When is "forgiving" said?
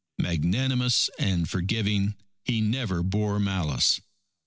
1.47-2.15